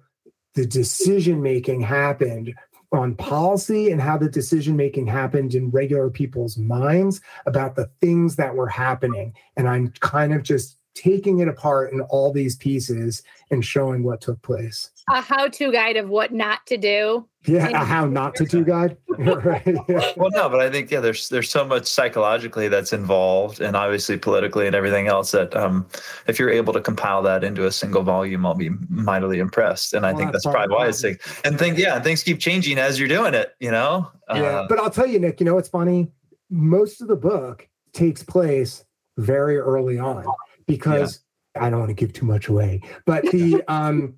[0.56, 2.54] the decision making happened
[2.92, 8.36] on policy and how the decision making happened in regular people's minds about the things
[8.38, 9.34] that were happening.
[9.58, 14.20] And I'm kind of just taking it apart in all these pieces and showing what
[14.20, 14.90] took place.
[15.10, 17.26] A how to guide of what not to do.
[17.46, 18.98] Yeah, a how not to do guide.
[19.18, 20.12] Right, yeah.
[20.16, 24.16] well, no, but I think yeah, there's there's so much psychologically that's involved, and obviously
[24.18, 25.32] politically and everything else.
[25.32, 25.88] That um,
[26.28, 29.94] if you're able to compile that into a single volume, I'll be mightily impressed.
[29.94, 32.00] And I Well, think that's that's probably part why of it's like, and think yeah,
[32.00, 33.56] things keep changing as you're doing it.
[33.60, 34.12] You know.
[34.34, 34.42] yeah.
[34.44, 36.10] Uh, But I'll tell you, Nick, you know what's funny?
[36.50, 38.86] Most of the book takes place
[39.18, 40.26] very early on
[40.68, 41.22] because
[41.56, 44.16] I don't want to give too much away, but the um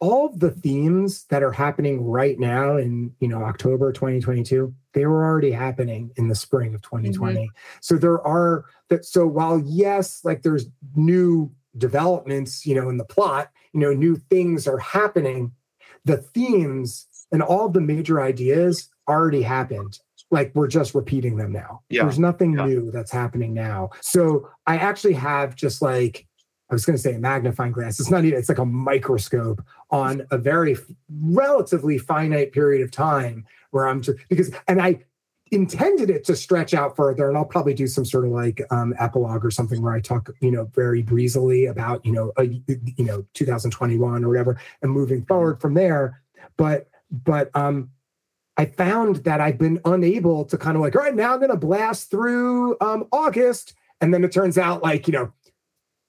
[0.00, 5.06] all of the themes that are happening right now in you know October 2022, they
[5.06, 7.50] were already happening in the spring of 2020.
[7.80, 13.04] So there are that so while yes, like there's new developments, you know, in the
[13.04, 15.52] plot, you know, new things are happening,
[16.04, 19.98] the themes and all the major ideas already happened.
[20.30, 21.82] Like we're just repeating them now.
[21.88, 22.02] Yeah.
[22.04, 22.66] There's nothing Yeah.
[22.66, 23.90] new that's happening now.
[24.00, 26.26] So I actually have just like
[26.70, 27.98] I was going to say a magnifying glass.
[27.98, 28.38] It's not even.
[28.38, 30.76] It's like a microscope on a very
[31.20, 35.00] relatively finite period of time where I'm just because and I
[35.50, 38.94] intended it to stretch out further and I'll probably do some sort of like um
[39.00, 43.04] epilogue or something where I talk you know very breezily about you know a, you
[43.04, 46.22] know 2021 or whatever and moving forward from there
[46.56, 47.90] but but um
[48.60, 51.50] I found that I've been unable to kind of like all right now I'm going
[51.50, 55.32] to blast through um August and then it turns out like you know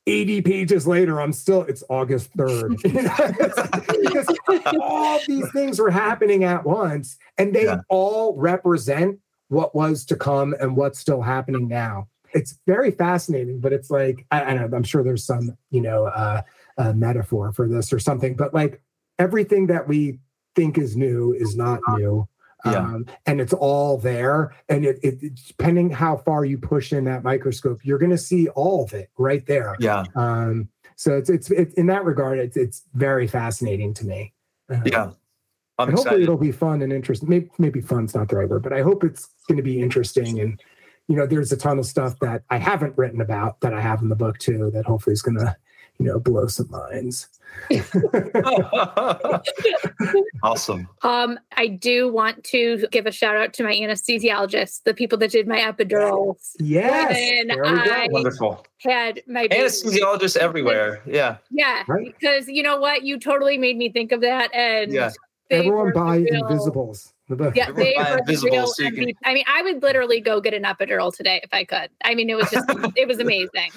[0.08, 2.82] 80 pages later, I'm still, it's August 3rd.
[2.94, 4.36] You know, because
[4.82, 7.82] all these things were happening at once, and they Yeah.
[7.88, 12.08] all represent what was to come and what's still happening now.
[12.34, 15.82] It's very fascinating, but it's like, I, I don't know, I'm sure there's some, you
[15.82, 16.42] know, uh,
[16.80, 18.82] uh, metaphor for this or something, but like
[19.20, 20.20] everything that we
[20.56, 22.28] think is new is not new.
[22.66, 22.78] Yeah.
[22.78, 24.54] Um, and it's all there.
[24.70, 28.48] And it, it, depending how far you push in that microscope, you're going to see
[28.50, 29.76] all of it right there.
[29.80, 30.04] yeah.
[30.16, 34.34] Um, so it's, it's it's in that regard, it's it's very fascinating to me.
[34.70, 35.12] Uh, Yeah.
[35.80, 36.24] I'm and hopefully excited.
[36.24, 37.28] it'll be fun and interesting.
[37.28, 40.40] Maybe maybe fun's not the right word, but I hope it's going to be interesting.
[40.40, 40.62] And
[41.08, 44.02] you know, there's a ton of stuff that I haven't written about that I have
[44.04, 44.70] in the book too.
[44.76, 45.56] That hopefully is going to
[46.00, 47.28] you know blow some minds.
[50.44, 50.88] awesome.
[51.02, 55.32] Um, I do want to give a shout out to my anesthesiologist, the people that
[55.32, 56.54] did my epidurals.
[56.60, 57.92] yes, When there we go.
[57.94, 58.66] I- Wonderful.
[58.80, 59.64] Had my baby.
[59.64, 61.02] Anesthesiologists everywhere.
[61.06, 61.38] Yeah.
[61.52, 62.16] Yeah, Right.
[62.20, 65.12] because you know what, you totally made me think of that, and Yeah.
[65.50, 67.14] they Everyone buy real- Invisibles.
[67.30, 67.56] The book.
[67.56, 70.42] Yeah, Everyone they buy were the Invisibles so can- I mean, I would literally go
[70.42, 71.90] get an epidural today if I could.
[72.04, 73.72] I mean, it was just, it was amazing.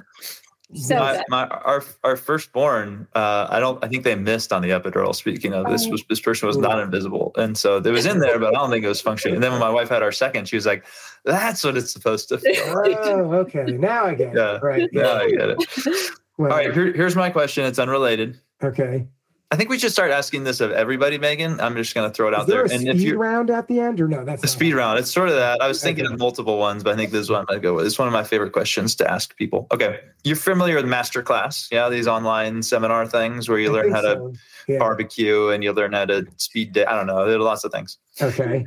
[0.75, 1.25] So my, good.
[1.29, 3.83] my our our firstborn, uh, I don't.
[3.85, 5.15] I think they missed on the epidural.
[5.15, 5.91] Speaking of this, Oh.
[5.91, 8.71] was this person was not invisible, and so it was in there, but I don't
[8.71, 9.37] think it was functioning.
[9.37, 10.85] And then when my wife had our second, she was like,
[11.25, 13.65] "That's what it's supposed to feel." like." Oh, okay.
[13.65, 14.37] Now I get it.
[14.37, 14.59] Yeah.
[14.63, 14.89] Right.
[14.93, 15.59] Yeah, I get it.
[16.37, 17.65] Well, All right, here, here's my question.
[17.65, 18.41] It's unrelated.
[18.61, 19.07] Okay.
[19.51, 21.61] I think we should start asking this of everybody, Meghan.
[21.61, 22.77] I'm just going to throw it Is out there there.
[22.77, 24.25] a And if speed you round at the end or no?
[24.25, 24.77] That's the speed it.
[24.77, 25.61] round, it's sort of that.
[25.61, 26.15] I was thinking Okay.
[26.15, 27.87] of multiple ones, but I think this is what I'm going to go with.
[27.87, 29.69] It's one of my favorite questions to ask people.
[29.73, 31.69] Okay, you're familiar with masterclass?
[31.71, 34.33] Yeah, these online seminar things where you I learn how to.
[34.67, 34.79] Yeah.
[34.79, 36.77] barbecue and you learn how to speed.
[36.79, 37.27] I don't know.
[37.27, 37.99] There are lots of things.
[38.23, 38.65] Okay.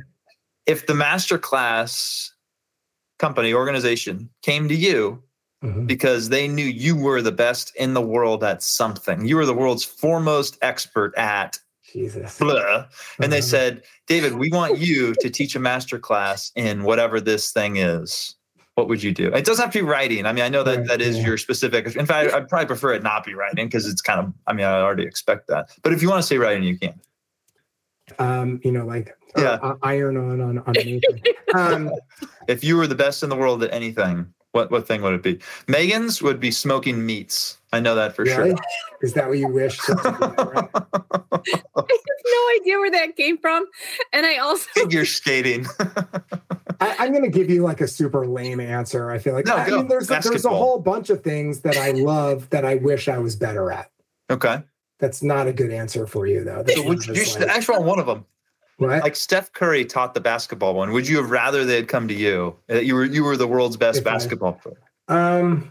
[0.64, 2.30] If the masterclass
[3.18, 5.20] company organization came to you
[5.64, 5.86] Mhm.
[5.88, 9.54] because they knew you were the best in the world at something, you were the
[9.54, 11.58] world's foremost expert at
[11.92, 12.38] Jesus.
[12.38, 12.84] blah,
[13.20, 13.46] and they Uh-huh.
[13.46, 18.36] said, David, we want you to teach a master class in whatever this thing is.
[18.76, 19.26] What would you do?
[19.34, 20.24] It doesn't have to be writing.
[20.26, 21.96] I mean, I know that that is your specific.
[21.96, 24.32] In fact, I'd probably prefer it not be writing because it's kind of.
[24.46, 25.70] I mean, I already expect that.
[25.82, 26.94] But if you want to say writing, you can.
[28.20, 29.58] Um, you know, like Yeah.
[29.62, 31.20] uh, iron on on on anything.
[31.54, 31.90] um,
[32.48, 35.22] If you were the best in the world at anything, what what thing would it
[35.22, 35.38] be?
[35.66, 37.58] Meghan's would be smoking meats.
[37.72, 38.50] I know that for really?
[38.50, 38.58] sure.
[39.02, 39.78] Is that what you wish?
[39.88, 39.98] right?
[40.04, 43.66] I have no idea where that came from,
[44.12, 45.66] and I also Figure skating.
[46.80, 49.10] I, I'm going to give you like a super lame answer.
[49.10, 49.78] I feel like No, I go.
[49.78, 53.08] mean, there's a, there's a whole bunch of things that I love that I wish
[53.08, 53.90] I was better at.
[54.30, 54.62] okay.
[55.00, 56.64] That's not a good answer for you though.
[56.64, 58.24] This So would you, you just should like- actually on one of them.
[58.78, 59.02] What?
[59.02, 60.92] like Steph Curry taught the basketball one.
[60.92, 62.56] Would you have rather they had come to you?
[62.66, 64.80] That you were you were the world's best If I- basketball player.
[65.08, 65.70] um,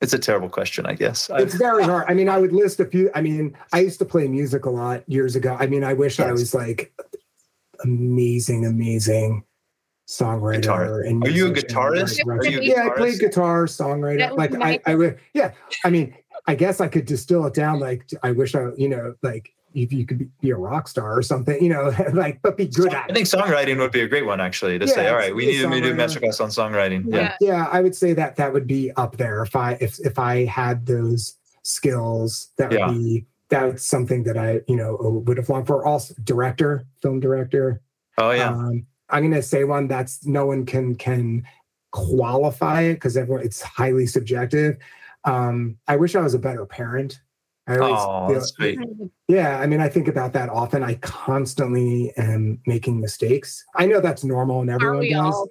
[0.00, 1.30] It's a terrible question, I guess.
[1.34, 2.04] It's very hard.
[2.08, 3.10] I mean, I would list a few.
[3.14, 5.56] I mean, I used to play music a lot years ago.
[5.58, 6.92] I mean, I wish I was like
[7.84, 9.44] amazing, amazing
[10.08, 10.56] songwriter.
[10.62, 11.00] Guitar.
[11.02, 12.18] And Are you a guitarist?
[12.26, 14.36] Like, Are you a yeah, I played guitar, songwriter.
[14.36, 14.80] Like be I.
[14.86, 15.18] I would.
[15.34, 15.52] Yeah,
[15.84, 16.14] I mean,
[16.46, 17.78] I guess I could distill it down.
[17.78, 21.16] Like I wish I, you know, like if you could be, be a rock star
[21.16, 24.08] or something, you know, like but be good at I think songwriting would be a
[24.08, 26.48] great one actually to Yeah, say, all right, we need to do a masterclass on
[26.50, 27.04] songwriting.
[27.06, 27.20] Yeah.
[27.20, 27.36] Yeah.
[27.40, 30.44] yeah i would say that that would be up there if i if if i
[30.44, 32.90] had those skills that would Yeah.
[32.90, 37.80] be that's something that i you know would have longed for also director film director
[38.18, 38.50] Oh yeah.
[38.50, 41.44] um I'm gonna say one that's no one can can
[41.92, 44.78] qualify it because everyone it's highly subjective.
[45.24, 47.20] Um, I wish I was a better parent.
[47.66, 48.78] I always Oh, feel- sweet.
[49.28, 50.82] yeah, I mean, I think about that often.
[50.82, 53.64] I constantly am making mistakes.
[53.76, 55.48] I know that's normal and everyone does,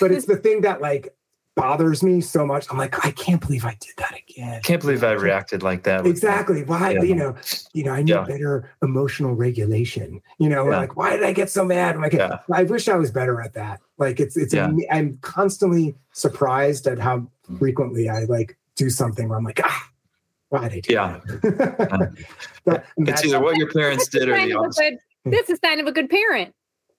[0.00, 1.14] but it's the thing that like
[1.56, 2.66] bothers me so much.
[2.70, 4.60] I'm like, I can't believe I did that again.
[4.62, 6.02] Can't believe I reacted like that.
[6.02, 6.64] with- Exactly.
[6.64, 6.90] Why?
[6.94, 7.02] Yeah.
[7.02, 7.36] You know,
[7.72, 8.24] you know, I need Yeah.
[8.24, 10.20] better emotional regulation.
[10.38, 10.78] You know, Yeah.
[10.78, 11.94] like why did I get so mad?
[11.94, 12.38] I'm like, Yeah.
[12.52, 13.80] I wish I was better at that.
[13.98, 14.64] Like it's it's Yeah.
[14.66, 19.88] ama- I'm constantly surprised at how frequently I like do something where I'm like, ah,
[20.68, 21.20] did Yeah.
[21.42, 22.84] that?
[22.98, 24.98] It's either what your parents did or the opposite.
[25.24, 26.54] good, that's a sign of a good parent.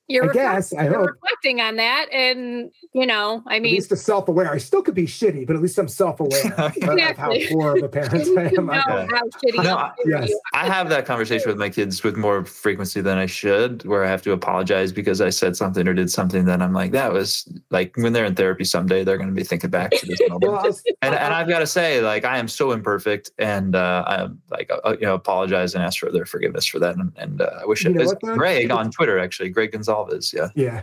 [0.08, 1.10] You're, I guess, I you're hope.
[1.14, 4.52] reflecting on that, and you know, I mean, at mean, least a self-aware.
[4.52, 7.90] I still could be shitty, but at least I'm self-aware of how poor of a
[7.90, 8.68] parent I am.
[8.68, 10.32] know I- how shitty No, of yes.
[10.54, 14.08] I have that conversation with my kids with more frequency than I should, where I
[14.08, 17.52] have to apologize because I said something or did something that I'm like, that was
[17.72, 20.44] like when they're in therapy someday, they're going to be thinking back to this moment.
[20.52, 24.04] Well, was- and, and I've got to say, like, I am so imperfect, and uh,
[24.06, 26.96] I'm like, uh, you know, apologize and ask for their forgiveness for that.
[26.96, 28.38] And, and uh, I wish You it was what.
[28.38, 29.95] Greg on Twitter, actually, Greg Gonzalez.
[30.34, 30.50] Yeah.
[30.56, 30.82] Yeah.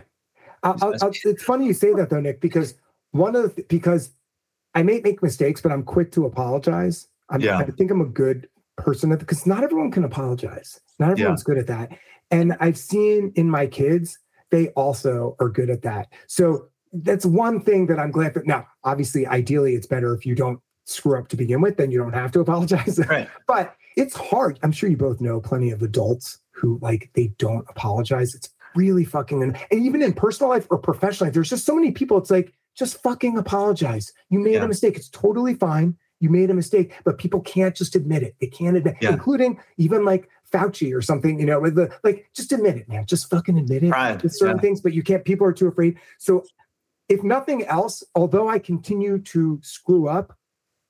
[0.63, 2.75] I'll, I'll, I'll- it's funny you say that though, Nick, because
[3.11, 4.11] one of the, because
[4.75, 7.07] I may make mistakes, but I'm quick to apologize.
[7.29, 7.57] I'm, Yeah.
[7.59, 8.47] I think I'm a good
[8.77, 10.79] person at because not everyone can apologize.
[10.99, 11.97] Not everyone's good at that.
[12.31, 14.17] And I've seen in my kids,
[14.51, 16.11] they also are good at that.
[16.27, 20.35] So that's one thing that I'm glad that now, obviously, ideally, it's better if you
[20.35, 22.99] don't screw up to begin with, then you don't have to apologize.
[23.09, 23.27] Right.
[23.47, 24.59] but it's hard.
[24.63, 28.33] I'm sure you both know plenty of adults who like they don't apologize.
[28.35, 31.91] It's really fucking and even in personal life or professional life, there's just so many
[31.91, 32.17] people.
[32.17, 34.11] It's like just fucking apologize.
[34.29, 34.65] You made Yeah.
[34.65, 34.95] a mistake.
[34.97, 35.95] It's totally fine.
[36.19, 38.35] You made a mistake, but people can't just admit it.
[38.39, 39.11] They can't admit, Yeah.
[39.11, 41.39] including even like Fauci or something.
[41.39, 43.05] You know, with the like, just admit it, man.
[43.05, 44.61] Just fucking admit it Pride, with certain yeah.
[44.61, 44.81] things.
[44.81, 45.25] But you can't.
[45.25, 45.97] People are too afraid.
[46.19, 46.43] So,
[47.09, 50.37] if nothing else, although I continue to screw up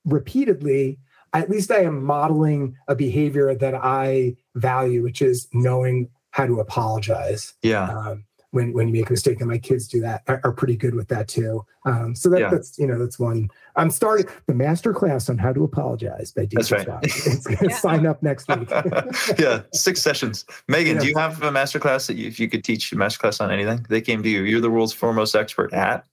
[0.04, 0.98] repeatedly,
[1.32, 6.58] at least I am modeling a behavior that I value, which is knowing how to
[6.58, 7.88] apologize Yeah.
[7.88, 9.40] um, when when you make a mistake.
[9.40, 11.64] And my kids do that are, are pretty good with that too.
[11.86, 12.50] Um, so that, Yeah.
[12.50, 13.48] that's you know that's one.
[13.76, 17.04] I'm starting the master class on how to apologize by That's Deacon right.
[17.04, 17.76] It's going to Yeah.
[17.76, 18.68] sign up next week.
[19.38, 20.44] yeah, six sessions.
[20.68, 23.18] Meghan, do you have a master class that you, if you could teach a master
[23.20, 23.86] class on anything?
[23.88, 24.42] They came to you.
[24.42, 26.04] You're the world's foremost expert at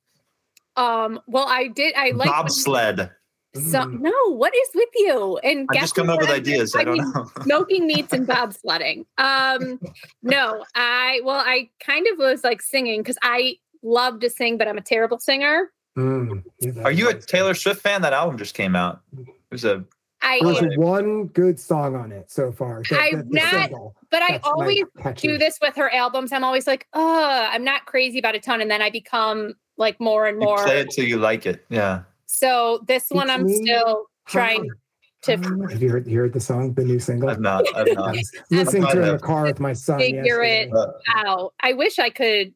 [0.78, 1.96] Um, well, I did.
[1.96, 3.10] I like when- bobsled.
[3.54, 4.00] So Mm.
[4.00, 5.38] no, what is with you?
[5.44, 6.54] And I'm guess just coming up what with I did?
[6.54, 6.76] ideas.
[6.76, 7.26] I don't mean, know.
[7.44, 9.06] smoking meats and bobsledding.
[9.18, 9.80] Um,
[10.24, 14.68] no, I well, I kind of was like singing because I love to sing, but
[14.70, 15.70] I'm a terrible singer.
[15.98, 18.02] Mm, yeah, Are you a Taylor Swift fan?
[18.04, 19.02] That album just came out.
[19.18, 19.84] It was a
[20.22, 22.84] I There's am, one good song on it so far.
[22.90, 23.96] The- I'm the- the not- single.
[24.12, 24.84] but I That's my always
[25.18, 26.32] do this with her albums.
[26.32, 30.00] I'm always like, oh, I'm not crazy about a ton, and then I become like
[30.00, 30.64] more and you more.
[30.64, 31.66] play it till you like it.
[31.70, 32.04] Yeah.
[32.34, 34.76] So this one, Teach I'm me still trying how-
[35.24, 37.30] to Um, have you heard, you heard the song, the new single?
[37.30, 37.64] I've not.
[37.76, 38.16] I've not.
[38.50, 40.00] listening to it in the car with my son.
[40.00, 40.72] Figure yesterday.
[40.72, 40.74] it
[41.16, 41.54] out.
[41.60, 42.54] I wish I could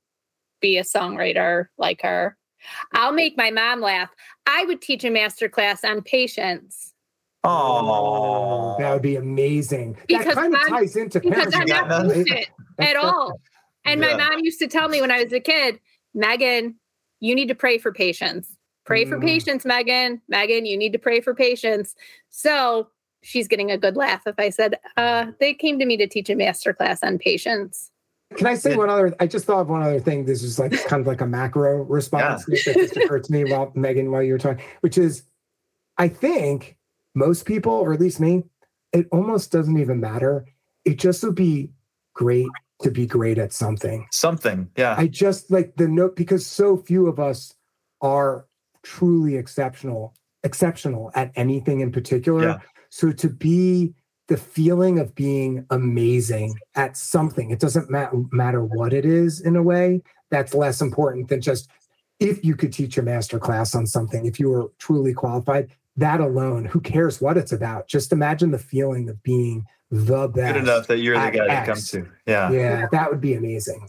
[0.62, 2.38] be a songwriter like her.
[2.94, 4.10] I'll make my mom laugh.
[4.48, 6.94] I would teach a master class on patience
[7.44, 9.94] Oh, that would be amazing.
[9.94, 12.48] that Because kind of ties into because parenting, I'm not patient
[12.80, 13.40] at all.
[13.86, 15.80] And my mom used to tell me when I was a kid,
[16.16, 16.76] Meghan,
[17.20, 18.55] you need to pray for patience.
[18.86, 19.24] Pray for Mm.
[19.24, 20.22] patience, Meghan.
[20.32, 21.96] Meghan, you need to pray for patience.
[22.30, 22.88] So
[23.24, 26.30] she's getting a good laugh if I said, uh, they came to me to teach
[26.30, 27.92] a master class on patience.
[28.38, 28.78] Can I say Yeah.
[28.78, 29.16] one other?
[29.20, 30.26] I just thought of one other thing.
[30.26, 33.72] This is like kind of like a macro response that just occurred to me while
[33.72, 35.24] Meghan, while you were talking, which is,
[35.98, 36.78] I think
[37.16, 38.44] most people, or at least me,
[38.94, 40.46] it almost doesn't even matter.
[40.86, 41.72] It just would be
[42.14, 42.48] great
[42.82, 44.06] to be great at something.
[44.12, 44.70] something.
[44.78, 44.96] Yeah.
[44.98, 47.56] I just like the note because so few of us
[48.02, 48.46] are
[48.86, 52.44] truly exceptional, exceptional at anything in particular.
[52.44, 52.58] Yeah.
[52.90, 53.94] So to be
[54.28, 59.56] the feeling of being amazing at something, it doesn't ma- matter what it is in
[59.56, 61.70] a way, that's less important than just
[62.20, 66.22] if you could teach a master class on something, if you were truly qualified, that
[66.22, 67.88] alone, who cares what it's about?
[67.88, 70.54] Just imagine the feeling of being the best.
[70.54, 72.08] Good enough that you're the guy to come to.
[72.26, 72.52] Yeah.
[72.52, 72.60] Yeah.
[72.60, 73.88] Yeah, that would be amazing.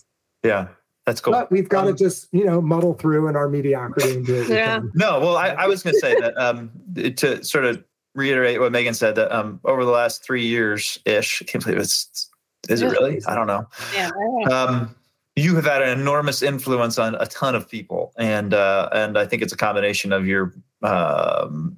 [1.06, 1.32] That's cool.
[1.32, 4.42] But we've got to Um, just, you know, muddle through in our mediocrity and do
[4.42, 4.48] it.
[4.48, 4.80] Yeah.
[4.94, 7.82] No, well, I, I was going to say that um, to sort of
[8.16, 11.78] reiterate what Meghan said that um, over the last three years ish, I can't believe
[11.78, 12.28] it's,
[12.68, 13.20] is it really?
[13.28, 13.68] I don't know.
[13.94, 14.10] Yeah.
[14.50, 14.96] Um,
[15.36, 19.26] you have had an enormous influence on a ton of people, and uh, and I
[19.26, 21.76] think it's a combination of your um,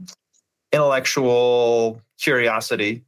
[0.73, 3.05] intellectual curiosity,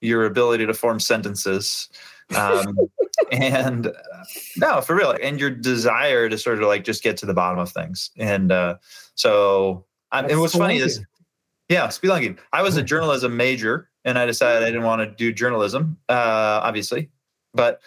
[0.00, 1.88] your ability to form sentences,
[2.36, 2.76] Um,
[3.32, 3.92] and uh,
[4.56, 7.58] no, for real, and your desire to sort of like just get to the bottom
[7.58, 8.10] of things.
[8.16, 8.76] And uh,
[9.14, 11.00] so, um, and what's funny is,
[11.68, 12.38] yeah, spelunking.
[12.52, 16.60] I was a journalism major, and I decided I didn't want to do journalism, uh,
[16.62, 17.10] obviously,
[17.54, 17.80] but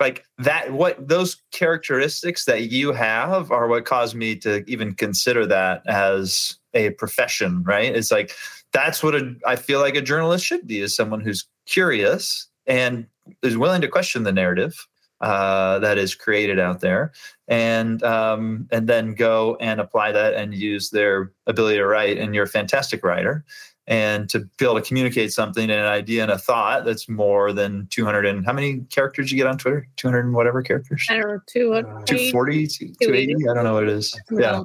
[0.00, 5.46] like that what those characteristics that you have are what caused me to even consider
[5.46, 8.34] that as a profession right it's like
[8.72, 13.06] that's what a, I feel like a journalist should be is someone who's curious and
[13.42, 14.86] is willing to question the narrative
[15.20, 17.12] uh, that is created out there
[17.48, 22.18] and um, and then go and apply that and use their ability to write.
[22.18, 23.44] And you're a fantastic writer.
[23.86, 27.52] And to be able to communicate something and an idea and a thought that's more
[27.52, 29.86] than 200 and how many characters you get on twitter?
[29.96, 31.06] 200 and whatever characters?
[31.10, 34.18] I don't know 200, 240 280 i don't know what it is.
[34.30, 34.62] Yeah.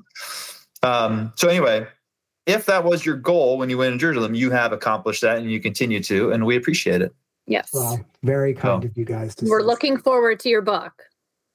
[0.83, 1.85] Um, so anyway
[2.45, 5.51] if that was your goal when you went in journalism you have accomplished that and
[5.51, 7.13] you continue to and we appreciate it
[7.49, 8.59] yes well very oh.
[8.59, 8.87] kind oh.
[8.87, 11.03] of you guys we're looking forward to your book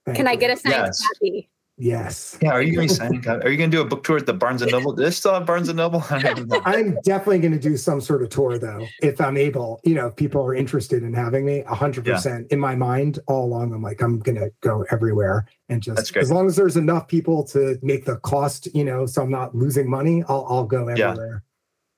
[0.04, 0.32] Thank can you.
[0.32, 1.06] i get a signed yes.
[1.06, 2.38] copy Yes.
[2.40, 2.52] Yeah.
[2.52, 3.26] Are you going to sign?
[3.26, 4.92] Are you going to do a book tour at the Barnes and Noble?
[4.92, 6.04] Do they still have Barnes and Noble?
[6.10, 9.80] I'm definitely going to do some sort of tour though, if I'm able.
[9.82, 12.14] You know, if people are interested in having me, hundred yeah.
[12.14, 12.52] percent.
[12.52, 16.30] In my mind, all along, I'm like, I'm going to go everywhere and just as
[16.30, 19.90] long as there's enough people to make the cost, you know, so I'm not losing
[19.90, 21.42] money, I'll I'll go everywhere.
[21.42, 21.50] Yeah.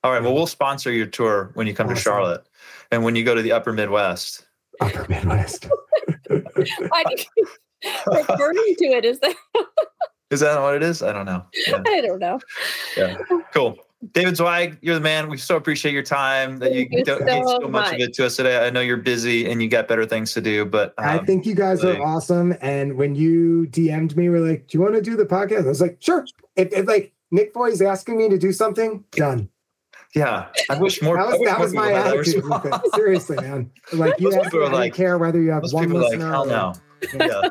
[0.03, 0.23] All right.
[0.23, 1.95] Well, we'll sponsor your tour when you come awesome.
[1.97, 2.46] to Charlotte,
[2.91, 4.45] and when you go to the Upper Midwest.
[4.79, 5.69] Upper Midwest.
[8.07, 9.35] referring to it is that
[10.31, 11.03] is that what it is?
[11.03, 11.45] I don't know.
[11.67, 11.83] Yeah.
[11.85, 12.39] i don't know.
[12.95, 13.17] Yeah.
[13.53, 13.77] Cool.
[14.11, 15.29] David zweig you're the man.
[15.29, 18.13] We so appreciate your time that you, you don't so, so much, much of it
[18.15, 18.65] to us today.
[18.65, 21.45] I know you're busy and you got better things to do but um, i think
[21.45, 22.55] you guys really, are awesome.
[22.61, 25.65] And when you dm'd me we're like do you want to do the podcast?
[25.65, 26.25] I was like sure.
[26.55, 29.49] If, if like Nick Foy is asking me to do something done
[30.15, 31.17] yeah, I wish more.
[31.17, 32.43] That was, that was my attitude.
[32.95, 33.71] Seriously, man.
[33.93, 36.25] Like you ask me, I like, care whether you have one listener.
[36.25, 36.73] Like, hell no
[37.13, 37.49] yeah.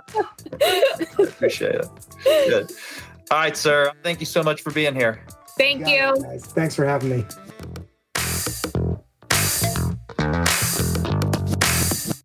[1.18, 1.86] appreciate it.
[2.24, 2.72] Good.
[3.30, 3.92] All right, sir.
[4.02, 5.24] Thank you so much for being here.
[5.56, 6.14] Thank you.
[6.40, 7.24] Thanks for having me.